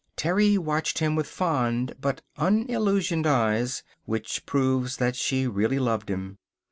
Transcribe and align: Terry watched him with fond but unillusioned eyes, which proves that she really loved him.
Terry 0.15 0.57
watched 0.57 0.97
him 0.97 1.15
with 1.15 1.27
fond 1.27 1.93
but 2.01 2.23
unillusioned 2.35 3.27
eyes, 3.27 3.83
which 4.05 4.47
proves 4.47 4.97
that 4.97 5.15
she 5.15 5.45
really 5.45 5.77
loved 5.77 6.09
him. 6.09 6.39